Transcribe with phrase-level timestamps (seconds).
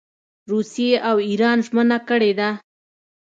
[0.51, 2.49] روسیې او اېران ژمنه کړې ده.